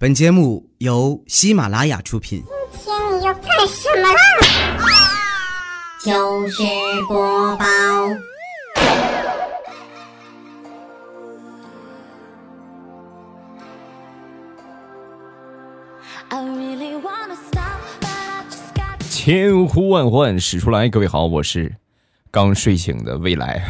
[0.00, 2.44] 本节目由喜马拉雅出品。
[2.70, 4.20] 今天你要干什么啦？
[5.98, 6.62] 糗事
[7.08, 7.64] 播报。
[19.10, 21.74] 千呼万唤始出来，各位好，我是
[22.30, 23.64] 刚睡醒的未来，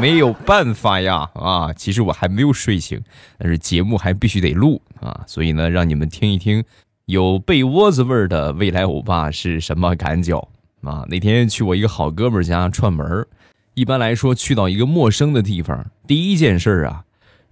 [0.00, 1.72] 没有办法呀啊！
[1.72, 3.00] 其实我还没有睡醒，
[3.38, 6.62] 但是节目还必须得录啊，所以呢，让你们听一听
[7.06, 10.38] 有被窝子味儿的未来欧巴是什么感觉
[10.82, 11.04] 啊！
[11.08, 13.26] 那天去我一个好哥们家串门
[13.74, 17.04] 一般来说去到一个陌生的地方，第一件事啊，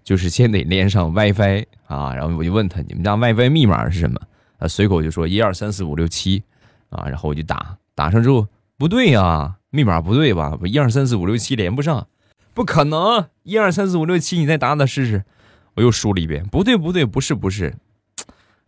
[0.02, 4.20] 就是先得连上 WiFi 啊，然后我就问他，你们家 WiFi 密码是什么？
[4.58, 6.42] 啊，随口就说一二三四五六七，
[6.90, 10.58] 啊，然后我就打，打上之后不对呀，密码不对吧？
[10.64, 12.06] 一二三四五六七连不上，
[12.52, 15.24] 不可能，一二三四五六七，你再打打试试。
[15.74, 17.74] 我又输了一遍，不对不对，不是不是，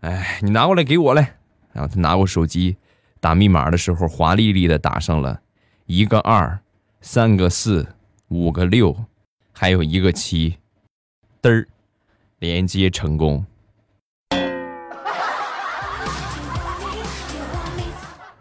[0.00, 1.36] 哎，你拿过来给我来。
[1.72, 2.76] 然后他拿过手机，
[3.18, 5.40] 打密码的时候华丽丽的打上了
[5.86, 6.60] 一个二，
[7.00, 7.94] 三个四，
[8.28, 9.04] 五个六，
[9.52, 10.58] 还有一个七，
[11.42, 11.68] 嘚儿，
[12.38, 13.44] 连接成功。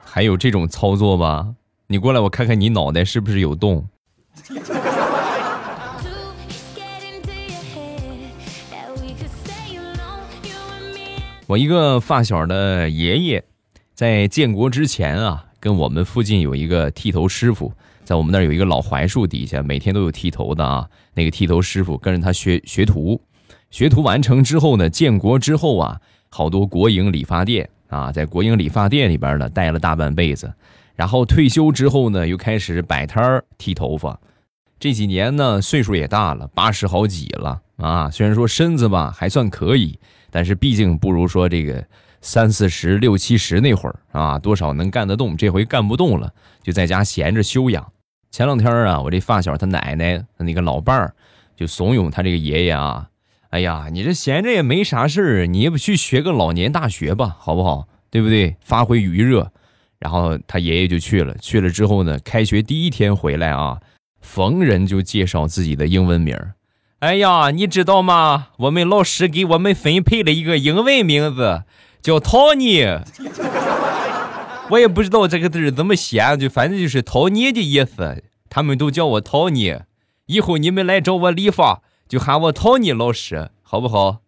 [0.04, 1.56] 还有这种操作吗？
[1.88, 3.88] 你过来，我看看你脑袋是不是有洞。
[11.52, 13.44] 我一个发小的爷爷，
[13.94, 17.74] 在建国之前啊，跟我们附近有一个剃头师傅，
[18.06, 20.88] 在我们那儿有一个老槐树底下，每天都有剃头的啊。
[21.14, 23.22] 那个剃头师傅跟着他学学徒，
[23.70, 27.70] 学徒完成之后呢，建国之后啊，好多国营理发店。
[27.90, 30.54] 啊，在国营理发店里边呢待了大半辈子，
[30.96, 34.18] 然后退休之后呢，又开始摆摊儿剃头发。
[34.80, 38.10] 这几年呢，岁数也大了，八十好几了啊。
[38.10, 40.00] 虽然说身子吧还算可以，
[40.32, 41.86] 但是毕竟不如说这个
[42.22, 45.38] 三四十、六七十那会儿啊，多少能干得动。
[45.38, 47.92] 这回干不动了，就在家闲着休养。
[48.32, 51.14] 前两天啊，我这发小他奶奶那个老伴儿
[51.56, 53.10] 就怂恿他这个爷爷啊。
[53.50, 57.88] 哎呀，你这闲着也没啥事儿，你也不去学个老年大学吧，好不好？
[58.10, 58.56] 对不对？
[58.62, 59.52] 发挥余热。
[60.00, 63.80] 然后他爷爷就去了，去了之后呢，开学第一天回来啊，
[64.22, 66.54] 逢人就介绍自己的英文名儿。
[67.02, 68.50] 哎呀，你知道吗？
[68.58, 71.64] 我们老师给我们分配了一个英文名字，
[72.00, 73.02] 叫 Tony。
[74.70, 78.24] 我也不知道这个字怎么写，就反正就是 Tony 的意思。
[78.52, 79.80] 他们都叫我 Tony。
[80.28, 81.82] 以后你们来找我理发。
[82.08, 84.20] 就喊我陶尼老师，好不好？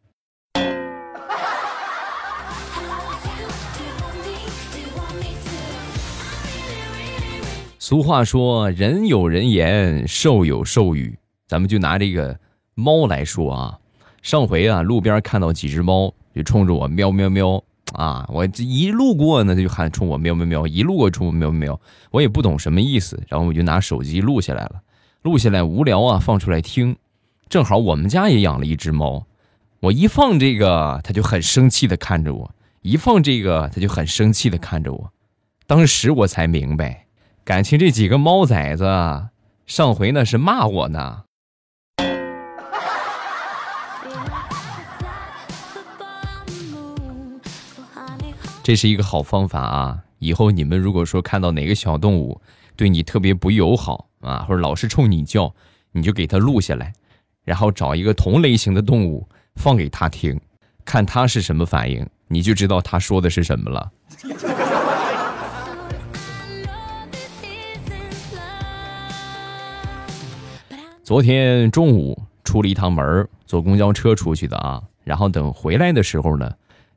[7.78, 11.20] 俗话说，人有人言，兽有兽语。
[11.46, 12.40] 咱们就拿这个
[12.76, 13.80] 猫来说啊，
[14.22, 17.64] 上回啊，路边看到几只猫，就冲着我喵喵喵
[17.94, 18.26] 啊！
[18.30, 21.82] 我这一路过呢，就喊冲我喵喵喵，一路过冲我喵喵喵，
[22.12, 24.82] 我也不懂什么意思，然后我就拿手机录下来了，
[25.22, 26.96] 录下来无聊啊，放出来听。
[27.50, 29.28] 正好我们家也养了一只猫，
[29.80, 32.50] 我一放这个，它就很生气的看着我；
[32.82, 35.12] 一放这个，它就很生气的看着我。
[35.68, 37.06] 当时我才明白，
[37.44, 38.86] 感情这几个猫崽子
[39.68, 41.24] 上回那是骂我呢。
[48.64, 50.00] 这是一个好方法啊！
[50.20, 52.42] 以后你们如果说看到哪个小动物
[52.78, 55.54] 对你特别不友好啊，或者老是冲你叫，
[55.92, 56.94] 你就给它录下来。
[57.44, 60.40] 然后找一个同类型的动物放给他听，
[60.86, 63.92] 看他是什么反应，你就知道他说的是什么了。
[71.04, 74.82] 昨天中午出了一趟门，坐公交车出去的啊。
[75.04, 76.52] 然后等回来的时候呢，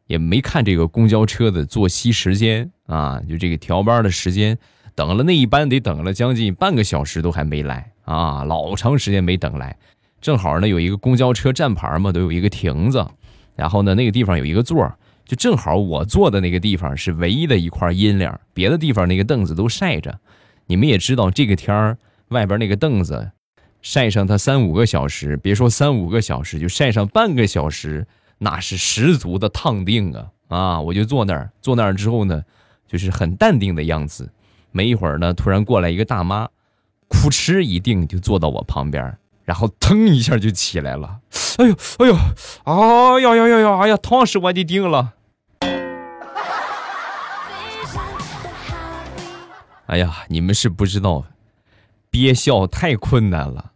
[0.07, 4.57] 也没看这个公交车的作息时间啊，就这个调班的时间，
[4.95, 9.77] 等了那一班得等了将近半个小时都还没来啊，老长时间没等来。
[10.21, 13.07] 正好呢，有一个公交车站牌嘛，都有一个亭子，
[13.55, 14.91] 然后呢，那个地方有一个座
[15.25, 20.21] 就正好我坐的那个地方是唯一的一块阴凉，别的地方那个凳子都晒着。
[20.67, 23.33] 你们也知道，这个天儿外边那个凳子
[23.89, 28.05] 晒上它三五个小时，别说三五个小时，就晒上半个小时，
[28.39, 30.27] 那是十足的烫定啊！
[30.49, 32.43] 啊，我就坐那儿，坐那儿之后呢，
[32.89, 34.29] 就是很淡定的样子。
[34.73, 36.49] 没一会儿呢，突然过来一个大妈，
[37.07, 39.17] 哭哧一定就坐到我旁边。
[39.45, 41.21] 然后腾一下就起来了，
[41.59, 42.17] 哎呦哎呦，
[42.65, 45.13] 哎呀呀呀呀，哎呀，烫死我的腚了！
[49.87, 51.25] 哎呀，你们是不知道，
[52.11, 53.75] 憋笑太困难了。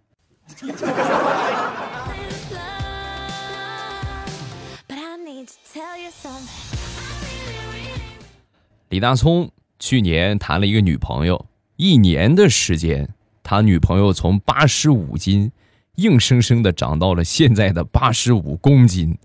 [8.91, 9.49] 李大聪
[9.79, 13.09] 去年谈了一个女朋友，一年的时间，
[13.43, 15.53] 他女朋友从八十五斤，
[15.97, 19.17] 硬生生的长到了现在的八十五公斤。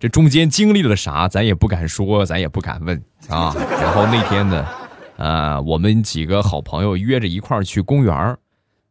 [0.00, 3.54] 这中间经历了啥，咱也不敢说，咱也不敢问啊。
[3.80, 4.66] 然后那天呢，
[5.18, 8.36] 啊，我们几个好朋友约着一块儿去公园儿。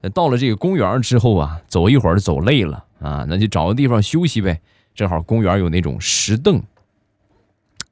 [0.09, 4.59] 到了这个公园之后啊，走一会儿走累了啊，那就找个地方休息呗。
[4.93, 6.59] 正好公园有那种石凳，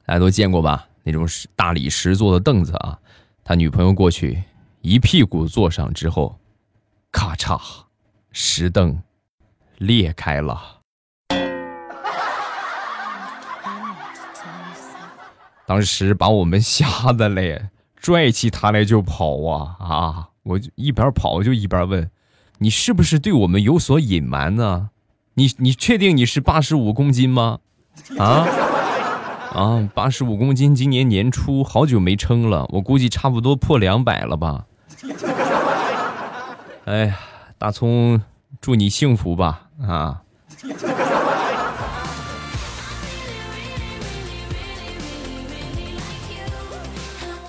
[0.06, 0.88] 大家都见过吧？
[1.04, 3.00] 那种大理石做的凳子啊。
[3.44, 4.44] 他女朋友过去
[4.82, 6.38] 一屁股坐上之后，
[7.12, 7.60] 咔嚓，
[8.32, 9.02] 石凳
[9.78, 10.78] 裂开了。
[15.66, 20.29] 当时把我们吓得嘞，拽起他来就跑啊啊！
[20.44, 22.10] 我就一边跑就一边问
[22.60, 24.90] ：“你是不是对我们有所隐瞒呢？
[25.36, 27.60] 你你确定你是八十五公斤吗？
[28.18, 28.48] 啊
[29.54, 29.90] 啊！
[29.94, 34.66] 八十五公斤，今年年初好久没称了，我估计差不多破两百了吧？
[36.86, 37.20] 哎呀，
[37.58, 38.22] 大葱，
[38.62, 40.22] 祝你幸福吧啊！”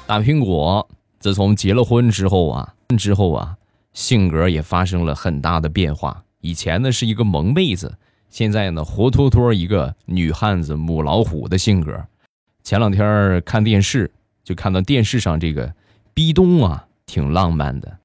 [0.07, 0.89] 大苹果
[1.21, 3.57] 自从结了婚之后啊，之后啊，
[3.93, 6.25] 性格也发生了很大的变化。
[6.41, 7.99] 以前呢是一个萌妹子，
[8.29, 12.07] 现在呢活脱脱一个女汉子、母老虎的性格。
[12.63, 14.11] 前两天看电视，
[14.45, 15.75] 就看到电视上这个
[16.15, 17.99] 壁咚啊，挺浪漫的。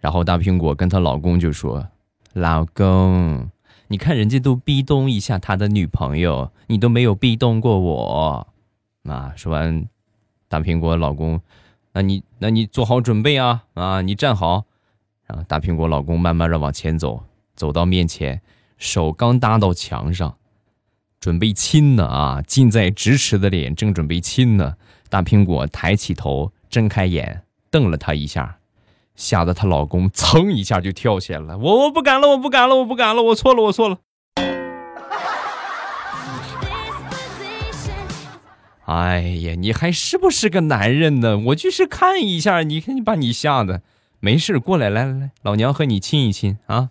[0.00, 1.86] 然后大苹果跟她老公就说
[2.34, 3.48] ：“老公，
[3.88, 8.46] 你看人家都壁咚一下他的女朋友，你都没有壁咚过我。”
[9.08, 9.86] 啊，说完。
[10.48, 11.40] 大苹果老公，
[11.94, 14.00] 那你那你做好准备啊啊！
[14.00, 14.64] 你站好，
[15.26, 17.24] 然后大苹果老公慢慢的往前走，
[17.54, 18.40] 走到面前，
[18.78, 20.36] 手刚搭到墙上，
[21.20, 22.42] 准备亲呢啊！
[22.46, 24.76] 近在咫尺的脸正准备亲呢，
[25.10, 28.58] 大苹果抬起头，睁开眼，瞪了他一下，
[29.14, 31.58] 吓得她老公噌一下就跳起来了。
[31.58, 33.98] 我我不敢了，我不敢了，我不敢了，我错了，我错了。
[38.92, 41.38] 哎呀，你还是不是个男人呢？
[41.38, 43.80] 我就是看一下，你看你把你吓的，
[44.20, 46.90] 没事，过来，来来来，老娘和你亲一亲啊！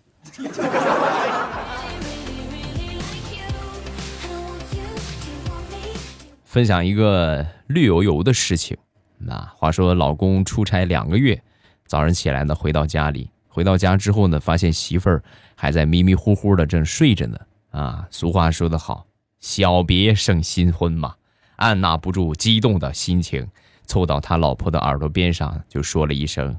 [6.44, 8.76] 分享一个绿油油的事情。
[9.18, 11.40] 那话说，老公出差两个月，
[11.86, 15.22] 早上起来呢，回到家里，回到家之后呢，发现媳妇儿
[15.54, 17.38] 还在迷迷糊糊的正睡着呢。
[17.70, 19.06] 啊，俗话说得好，
[19.38, 21.14] 小别胜新婚嘛。
[21.62, 23.48] 按捺不住激动的心情，
[23.86, 26.58] 凑到他老婆的耳朵边上就说了一声：“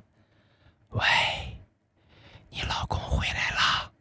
[0.92, 1.02] 喂，
[2.50, 3.92] 你老公回来了。”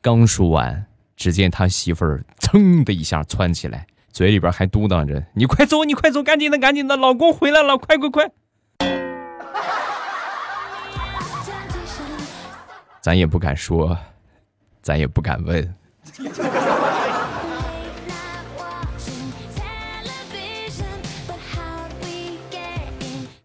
[0.00, 0.86] 刚说完，
[1.16, 8.30] 只见他媳妇儿噌的一下窜起来，嘴里边还嘟囔着：“你快走，你快走，赶紧的，赶紧的，老公回来了，快快快！”
[13.02, 13.98] 咱也不敢说，
[14.80, 15.74] 咱也不敢问。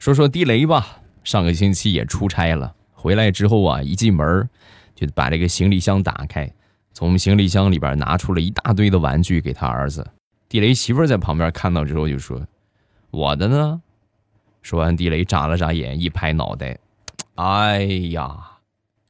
[0.04, 4.50] 说说地雷吧，上个星期也出差了，回来之后啊，一进门
[4.94, 6.52] 就把这个行李箱打开，
[6.92, 10.06] 从行李箱里边拿出了一大堆的玩具给他儿子。
[10.50, 12.46] 地雷媳妇在旁边看到之后就说
[13.12, 13.82] ：“我的呢？”
[14.62, 16.78] 说完，地雷眨了眨眼，一拍脑袋
[17.36, 18.58] ：“哎呀！”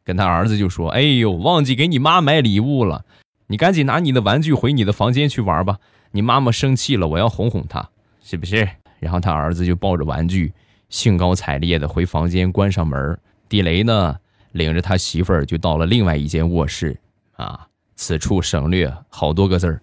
[0.06, 3.04] 跟他儿子就说：“哎呦，忘记给你妈买礼物了，
[3.48, 5.80] 你赶紧拿你的玩具回你的房间去玩吧。
[6.12, 7.90] 你妈妈生气了，我要哄哄她，
[8.24, 8.70] 是不是？”
[9.02, 10.54] 然后他儿子就抱着玩具。
[10.94, 13.18] 兴高采烈的回房间，关上门。
[13.50, 14.16] 地雷呢，
[14.52, 16.96] 领着他媳妇儿就到了另外一间卧室。
[17.36, 19.82] 啊，此处省略好多个字儿，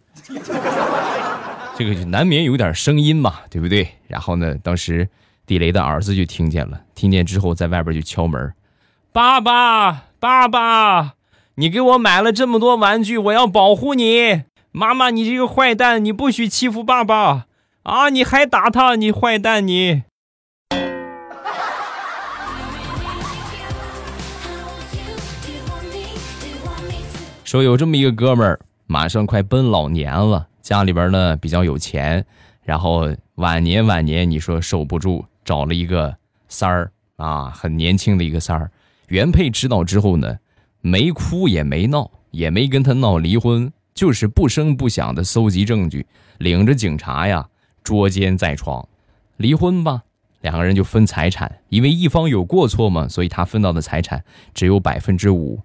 [1.76, 3.88] 这个就难免有点声音嘛，对不对？
[4.06, 5.08] 然后呢，当时
[5.44, 8.54] 地雷的儿子就听见了，听见之后在外边就敲门
[9.12, 11.14] ：“爸爸，爸爸，
[11.56, 14.44] 你给我买了这么多玩具，我要保护你。
[14.70, 17.46] 妈妈，你这个坏蛋，你不许欺负爸爸
[17.82, 18.10] 啊！
[18.10, 20.04] 你还打他，你坏蛋，你。”
[27.50, 32.24] 说有这么一个哥们儿，马上快奔老年了，家里边呢比较有钱，
[32.62, 36.16] 然后晚年晚年，你说守不住，找了一个
[36.46, 38.70] 三儿啊，很年轻的一个三儿。
[39.08, 40.38] 原配知道之后呢，
[40.80, 46.06] 没哭也没闹，也没跟他闹离婚，就是不声不响的搜集证据，
[46.38, 47.48] 领着警察呀
[47.82, 48.86] 捉奸在床，
[49.38, 50.04] 离婚吧，
[50.42, 54.22] 两个人就分财产，因为一方有过错嘛，所以他分到的财产
[54.54, 55.58] 只有百分之五。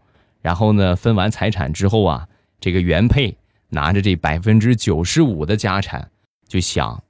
[0.46, 2.28] 然后呢，分完财产之后啊，
[2.62, 3.36] 这个原配
[3.70, 6.12] 拿着这百分之九十五的家产，
[6.48, 7.04] 就想，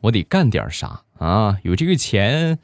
[0.00, 1.58] 我得干点啥啊？
[1.62, 2.58] 有这个钱，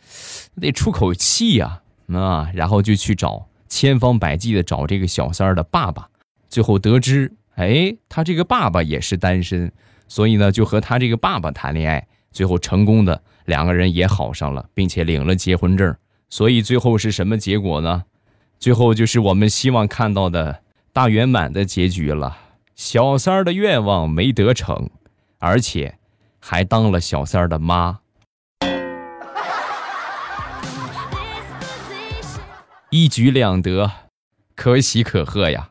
[0.59, 2.51] 得出口气呀啊！
[2.55, 6.09] 然后就去找，千方百计的找这个小三儿的爸爸。
[6.49, 9.71] 最后得知，哎，他这个爸爸也是单身，
[10.09, 12.09] 所以呢，就和他这个爸爸谈恋爱。
[12.31, 15.95] 最后成功的两个人也好上了，并且领了结婚证。
[16.31, 18.05] 所以最后是什么结果呢？
[18.59, 22.39] 最后就是我们希望看到的大圆满的结局了。
[22.75, 24.91] 小三儿的愿望没得逞，
[25.39, 25.99] 而且
[26.41, 28.01] 还当了小三儿的妈，
[32.91, 33.91] 一举两得，
[34.55, 35.71] 可喜可贺呀！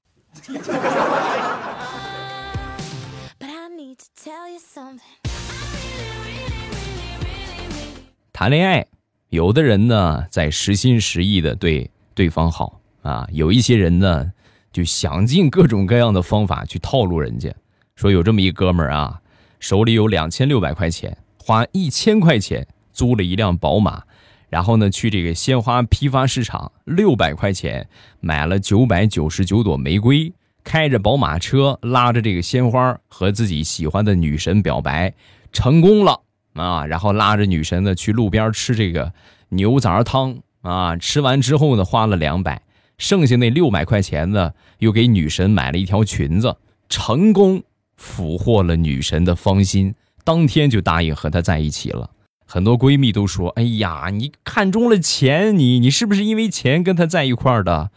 [8.34, 8.86] 谈恋爱，
[9.30, 14.32] 有的人呢在实心实意的对对方好啊，有一些人呢
[14.72, 17.54] 就想尽各种各样的方法去套路人家。
[17.96, 19.22] 说有这么一哥们儿啊，
[19.60, 24.04] 手里有两千六百块钱，花一千块钱租了一辆宝马，
[24.50, 27.88] 然后呢去这个鲜花批发市场六百块钱
[28.20, 35.14] 买了九百九十九朵玫瑰，开着宝马车拉着这个鲜花和自己喜欢的女神表白，
[35.52, 36.22] 成功了。
[36.54, 39.12] 啊，然后拉着女神呢去路边吃这个
[39.50, 42.64] 牛杂汤啊，吃完之后呢花了两百，
[42.98, 46.58] 剩下那六百块钱呢又给女神买了一条裙子，
[46.90, 47.64] 成功
[47.96, 49.94] 俘获了女神的芳心，
[50.24, 52.10] 当天就答应和她在一起了。
[52.48, 57.92] 很多闺蜜都说：“哎呀，你看中了钱，你你是不是因为钱跟他在一块儿的？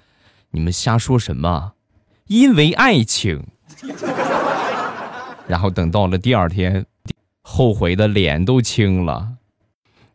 [0.51, 1.73] 你们瞎说什么？
[2.27, 3.45] 因为爱情。”
[5.49, 6.85] 然后等到了第二天。
[7.43, 9.38] 后悔的脸都青了，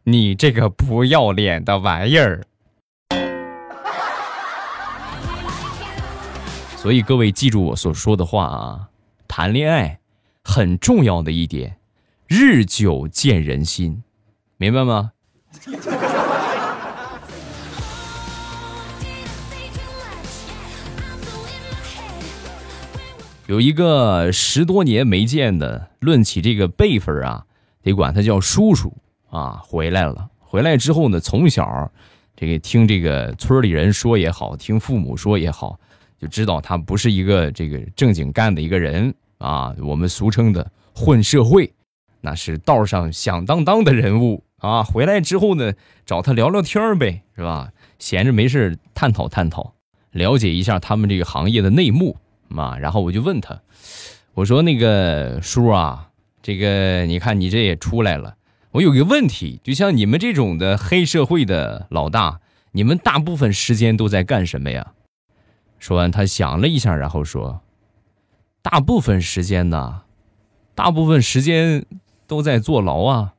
[0.05, 2.43] 你这个不要脸的玩意儿！
[6.75, 8.89] 所以各位记住我所说的话啊，
[9.29, 10.01] 谈恋爱
[10.43, 11.77] 很重要的一点，
[12.27, 14.03] 日久见人心，
[14.57, 15.11] 明白吗？
[23.47, 27.45] 有一个十多年没见的，论起这个辈分啊，
[27.81, 28.97] 得管他叫叔叔
[29.37, 29.61] 啊。
[29.65, 31.91] 回来了，回来之后呢，从小
[32.35, 35.79] 这个听这个村里人说也好，听父母说也好，
[36.19, 39.75] 就知道他不是一个这个正经干的一个人啊。
[39.81, 41.73] 我们俗称的混社会，
[42.21, 44.83] 那是道上响当当的人物啊。
[44.83, 45.73] 回来之后呢，
[46.05, 47.71] 找他聊聊天呗，是吧？
[47.99, 49.73] 闲着没事探讨探讨，
[50.11, 52.15] 了解一下他们这个行业的内幕。
[52.49, 53.59] 嘛，然后我就问他，
[54.35, 56.09] 我说那个叔啊，
[56.43, 58.35] 这个你看你这也出来了，
[58.73, 62.39] 我有个问题，就像你们这种的黑社会的老大，
[62.71, 64.93] 你们大部分时间都在干什么呀？
[65.77, 67.61] 说完，他想了一下，然后说，
[68.63, 70.01] 大部分时间呢，
[70.73, 71.85] 大部分时间
[72.25, 73.33] 都在坐牢啊。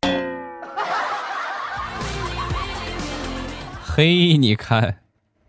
[3.84, 5.00] 嘿，你看，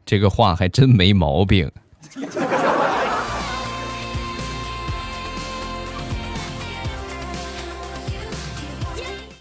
[0.05, 1.71] 这个话还真没毛病。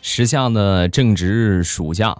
[0.02, 2.16] 时下呢正值暑假，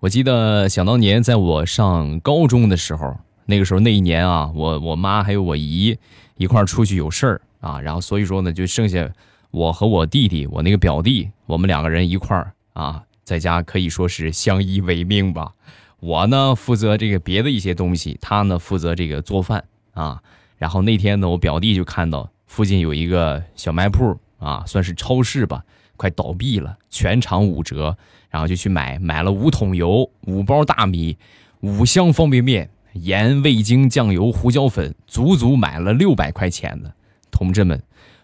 [0.00, 5.96] 我记得想当年在我上高中的时候，那个时候那一年啊，我我妈还有我姨
[6.36, 9.08] 一块儿出去有事儿啊，然后所以说呢就剩下
[9.52, 15.52] 我和我弟弟，我那个表弟，我们两个人一块儿啊在家可以说是相依为命吧。
[16.00, 20.20] 我呢负责这个别的一些东西，他呢负责这个做饭啊。
[20.58, 25.62] 然后那天呢，我表弟就看到附近有一个小卖铺啊，算是超市吧。
[26.00, 27.94] 快倒闭了，全场五折，
[28.30, 31.18] 然后就去买，买了五桶油、五包大米、
[31.60, 36.90] 五箱方便面、盐、味精、酱油、胡椒粉，足足买了六百块钱的。
[37.30, 37.82] 同志们，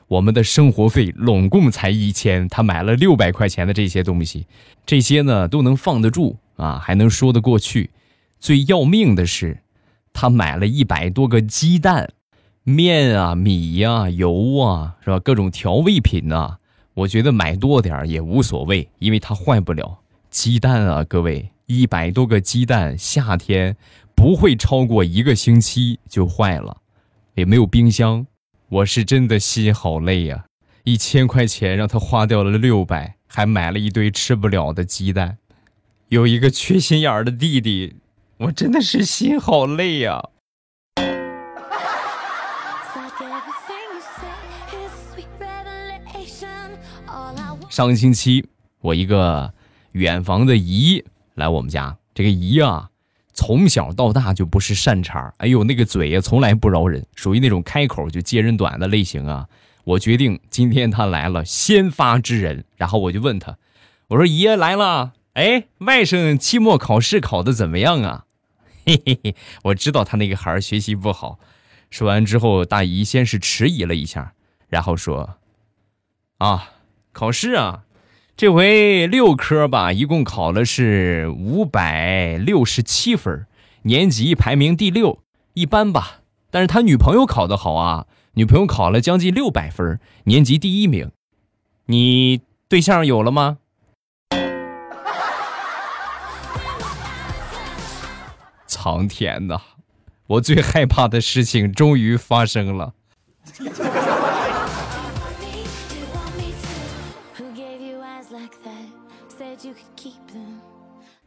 [0.09, 4.47] 我们的生活费拢共才一千，他买了六百块钱的这些东西，
[4.87, 7.91] 这些呢都能放得住啊，还能说得过去。
[8.41, 9.59] 最要命的是，
[10.15, 12.15] 他买了一百多个鸡蛋、
[12.63, 15.19] 面啊、米呀、油啊，是吧？
[15.19, 16.57] 各种调味品呐。
[16.97, 19.99] 我觉得买多点也无所谓，因为它坏不了。
[20.31, 23.77] 鸡蛋啊，各位，一百多个鸡蛋，夏天
[24.15, 26.79] 不会超过一个星期就坏了，
[27.35, 28.27] 也没有冰箱。
[28.71, 30.47] 我是真的心好累呀，
[30.85, 35.37] 一千块钱让他花掉了六百，还买了一堆吃不了的鸡蛋。
[36.09, 37.97] 有一个缺心眼儿的弟弟，
[38.39, 40.31] 我真的是心好累呀。
[47.77, 48.47] 上个星期，
[48.81, 49.53] 我一个
[49.93, 51.05] 远房的姨
[51.35, 51.99] 来我们家。
[52.15, 52.89] 这个姨啊，
[53.35, 59.47] 从小到大就不是善茬哎呦，那个嘴呀，从来不饶人，属于那种开口就揭人短的类型啊。
[59.85, 62.65] 我决定今天她来了，先发制人。
[62.77, 63.59] 然后我就问她，
[64.09, 68.25] 我说姨来了，哎，外甥期末考试考的怎么样啊？
[68.87, 71.39] 嘿嘿嘿，我知道他那个孩儿学习不好。
[71.91, 74.33] 说完之后，大姨先是迟疑了一下，
[74.67, 75.37] 然后说
[76.39, 76.71] ：“啊，
[77.17, 77.85] 考试啊，
[78.37, 83.47] 这回六科吧，一共考了是五百六十七分，
[83.85, 85.21] 年级排名第六，
[85.55, 86.21] 一般吧。
[86.51, 88.05] 但是他女朋友考得好啊，
[88.35, 91.11] 女朋友考了将近六百分，年级第一名。
[91.87, 93.57] 你对象有了吗？”
[98.69, 99.63] 苍天呐！
[100.27, 102.93] 我最害怕的事情终于发生了。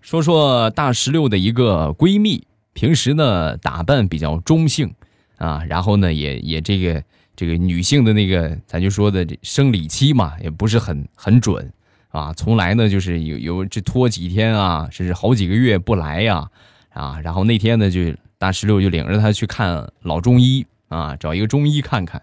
[0.09, 4.91] 说说大石榴的一个闺蜜，平时呢打扮比较中性
[5.37, 7.03] 啊，然后呢也也这个
[7.35, 11.71] 这个女性的那个咱就说的这生理期嘛，也不是很很准
[12.09, 16.49] 啊，从来呢就是有有这拖几天啊，甚至好几个月不来呀
[16.89, 18.01] 啊，然后那天呢就。
[18.39, 22.21] 大石榴就领着她去看老中医啊，找一个中医看看，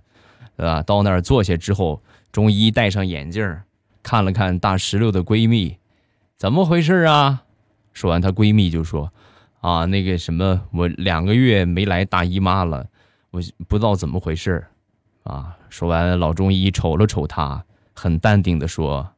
[0.56, 0.82] 对吧？
[0.82, 2.02] 到那儿坐下之后，
[2.32, 3.60] 中医戴上眼镜
[4.02, 5.76] 看了看大石榴的闺蜜，
[6.38, 7.42] 怎么回事啊？
[7.96, 9.10] 说完，她闺蜜就说
[9.62, 12.86] ：“啊，那个什么，我两个月没来大姨妈了，
[13.30, 14.66] 我不知道怎么回事
[15.22, 19.14] 啊。”说完，老中医瞅了瞅她，很淡定的说：“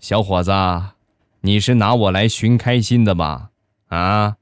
[0.00, 0.50] 小伙子，
[1.42, 3.50] 你是拿我来寻开心的吧？
[3.86, 4.36] 啊？”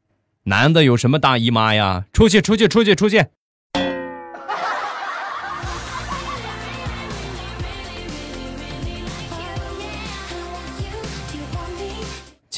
[0.45, 2.07] 男的有什么大姨妈呀？
[2.15, 3.27] 出去，出去，出去，出去！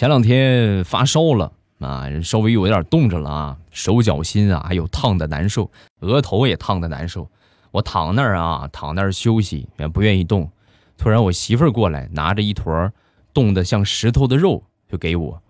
[0.01, 7.29] 前两天发烧了啊，稍微有点冻着了啊，手脚心啊，还有烫的难受，额头也烫的难受。
[7.71, 10.51] 我躺那儿啊，躺那儿休息，也不愿意动。
[10.97, 12.91] 突然，我媳妇儿过来，拿着一坨
[13.35, 15.43] 冻得像石头的肉，就给我。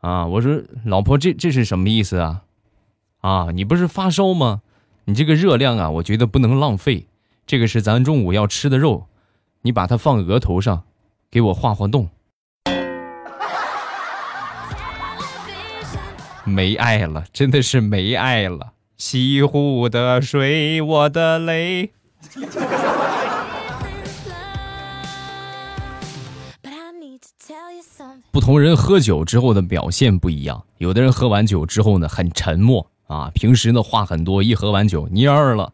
[0.00, 0.26] 啊！
[0.26, 2.42] 我说老婆，这这是什么意思啊？
[3.20, 4.62] 啊，你不是发烧吗？
[5.04, 7.06] 你这个热量啊，我觉得不能浪费。
[7.46, 9.06] 这个是咱中午要吃的肉，
[9.62, 10.82] 你把它放额头上，
[11.30, 12.08] 给我化化冻。
[16.46, 18.72] 没爱了，真的是没爱了。
[18.96, 21.90] 西湖的水，我的泪。
[28.30, 35.72] 不同人喝酒之后的表现不一样，有的人喝完酒之后呢很沉默啊，平时呢话很多，一喝完酒蔫儿了；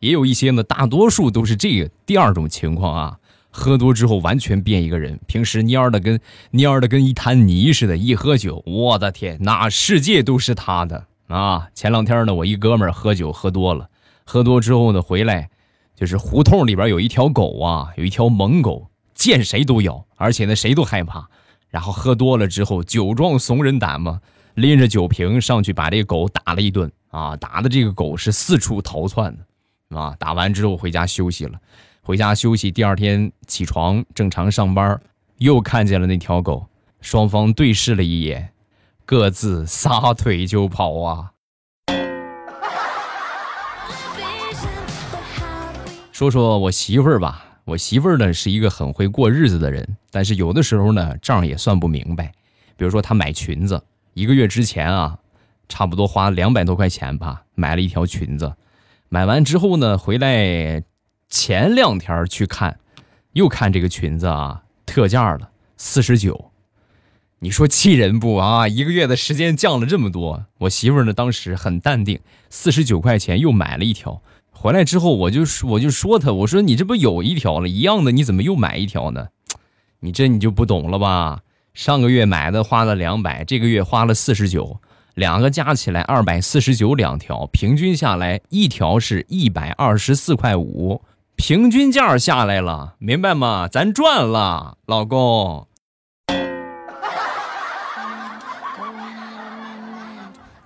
[0.00, 3.18] 也有一些呢，大多数都是这个第二种情况啊，
[3.56, 11.68] 喝多之后完全变一个人，平时蔫的跟蔫的跟一滩泥似的，一喝酒，我的天，那世界都是他的啊！
[11.72, 13.88] 前两天呢，我一哥们喝酒喝多了，
[14.24, 15.48] 喝多之后呢回来，
[15.94, 21.28] 就是胡同里边有一条狗啊，有一条猛狗，见谁都咬，而且呢谁都害怕。
[21.68, 24.20] 然后喝多了之后，酒壮怂人胆嘛，
[24.54, 31.60] 拎着酒瓶上去把这个狗打了一顿啊，打的这个狗是四处逃窜的，啊，打完之后回家休息了，
[32.06, 35.00] 回家休息，第二天起床正常上班，
[35.38, 36.66] 又看见了那条狗，
[37.00, 38.50] 双方对视了一眼，
[39.06, 41.30] 各自撒腿就跑啊。
[46.12, 47.42] 说说我媳妇儿吧。
[47.64, 52.30] 我媳妇儿呢是一个很会过日子的人，但是有的时候呢账也算不明白。
[52.76, 55.18] 比如说她买裙子，一个月之前啊，
[55.70, 58.52] 差不多花两百多块钱吧，买了一条裙子。
[59.08, 60.82] 买完之后呢，回来
[61.34, 62.78] 前两天去看，
[63.32, 66.52] 又看这个裙子啊，特价了四十九。
[67.40, 68.68] 你说气人不啊？
[68.68, 70.46] 一个月的时间降了这么多。
[70.58, 72.20] 我媳妇呢当时很淡定，
[72.50, 74.22] 四十九块钱又买了一条。
[74.52, 79.26] 回来之后，我就说我就说他，我说你这不有一条了，一样的，你怎么又买一条呢？
[79.98, 81.40] 你这你就不懂了吧？
[81.74, 84.80] 上个月买的花了两百，这个月花了四十九，
[85.14, 91.02] 两个加起来二百四十九两条，平均下来一条是一百二十四块五，
[91.36, 93.68] 平均价下来了，明白吗？
[93.68, 95.66] 咱赚了，老公。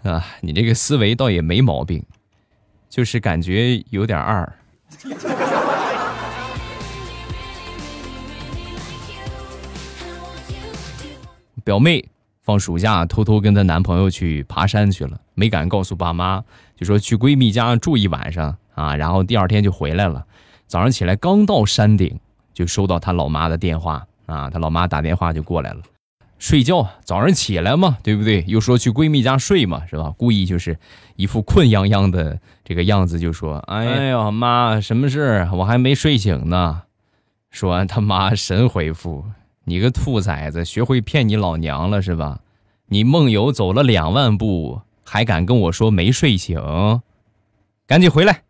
[0.04, 2.04] 啊，你这个思维倒也没毛病。
[2.88, 4.50] 就是感觉有点二。
[11.64, 12.08] 表妹
[12.40, 16.42] 放暑假偷偷跟她男朋友去爬山去了，没敢告诉爸妈，
[16.76, 20.24] 就说去闺蜜家住一晚上啊，然后第二天就回来了。
[20.68, 22.20] 早上起来刚到山顶，
[22.52, 25.80] 就收到他老妈的电话啊，他老妈打电话就过来了，
[26.38, 28.44] 睡觉，早上起来嘛，对不对？
[28.46, 30.14] 又说去闺蜜家睡嘛，是吧？
[30.18, 30.78] 故意就是
[31.16, 35.48] 一副困泱泱的这个样子，就说：“哎呀妈，什么事？
[35.54, 36.82] 我还没睡醒呢。”
[37.50, 39.24] 说完，他妈神回复
[39.64, 42.40] ：“你个兔崽子，学会骗你老娘了是吧？
[42.88, 46.60] 你梦游走了两万步，还敢跟我说没睡醒？
[47.86, 48.42] 赶紧回来！”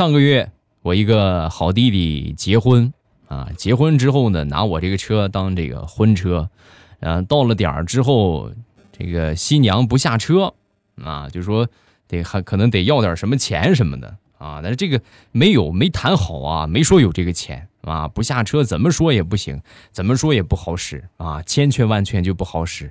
[0.00, 2.90] 上个月，我一个好弟弟结婚
[3.28, 6.48] 啊，结婚之后呢，拿我这个车当这个婚车，
[7.00, 8.50] 嗯，到了点儿之后，
[8.98, 10.54] 这个新娘不下车
[11.04, 11.68] 啊，就说
[12.08, 14.98] 得还可能得要点什么钱什么的啊，但是这个
[15.32, 19.60] 没有没谈好啊，没说有这个钱啊，不下车怎么说也不行，
[19.92, 22.90] 怎么说也不好使啊，千劝万劝就不好使，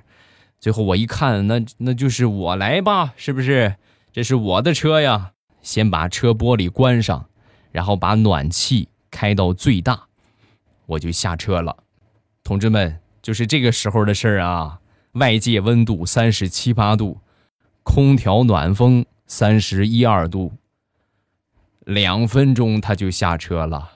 [0.60, 3.74] 最后我一看，那那就是我来吧，是不是？
[4.12, 5.32] 这是我的车呀。
[5.62, 7.26] 先把车玻璃关上，
[7.72, 10.06] 然后把暖气开到最大，
[10.86, 11.76] 我就下车了。
[12.42, 14.80] 同志们，就是这个时候的事儿啊！
[15.12, 17.18] 外界温度三十七八度，
[17.82, 20.52] 空调暖风三十一二度，
[21.80, 23.90] 两分钟他就下车了。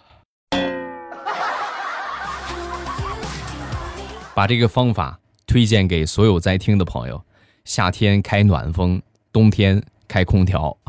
[4.35, 7.25] 把这个方法推荐给所有在听的朋友：
[7.65, 9.01] 夏天开暖风，
[9.33, 9.83] 冬天。
[10.15, 10.77] 开空调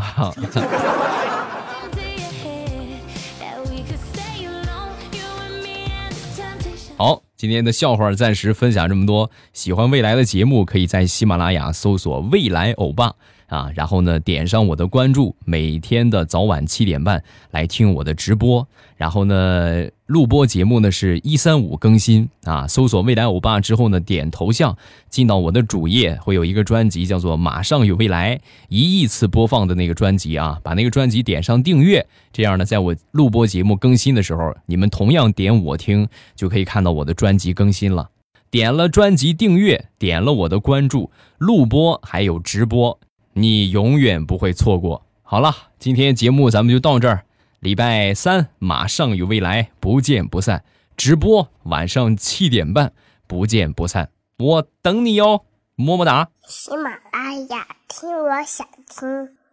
[6.96, 9.32] 好，今天的笑话暂时分享这么多。
[9.52, 13.16] 喜欢未来的节目，可以在喜马拉雅搜索“未来欧巴”
[13.56, 18.68] 啊，然后呢点上我的关注，每天的早晚七点半来听我的直播。
[18.98, 22.68] 然后呢，录播节目呢是一三五更新啊。
[22.68, 24.78] 搜索“未来欧巴”之后呢，点头像
[25.10, 28.38] 进到我的主页，会有一个专辑叫做《马上有未来》，
[28.70, 30.60] 一亿次播放的那个专辑啊。
[30.64, 38.10] 把那个专辑点上订阅，这样呢，在我录播节目更新的时候，你们同样点我听，就可以看到我的专辑更新了。
[38.50, 42.98] 点了专辑订阅，点了我的关注，录播还有直播，
[43.38, 45.06] 你永远不会错过。
[45.22, 47.26] 好了，今天节目咱们就到这儿。
[47.60, 50.64] 礼拜三马上与未来，不见不散。
[50.96, 52.94] 直播晚上七点半，
[53.28, 54.10] 不见不散。
[54.38, 55.44] 我等你哟，
[55.76, 56.30] 么么哒。
[56.48, 59.45] 喜马拉雅听，我想听。